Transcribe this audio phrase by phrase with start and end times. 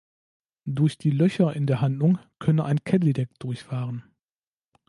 [0.65, 4.03] Durch die Löcher in der Handlung könne ein Cadillac durchfahren.